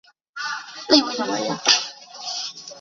[0.87, 2.61] 他也把她的灵魂据为己有。